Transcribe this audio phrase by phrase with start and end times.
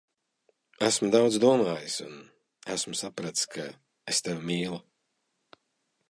[0.85, 2.15] Esmu daudz domājis, un
[2.75, 3.67] esmu sapratis, ka
[4.13, 4.81] es tevi mīlu.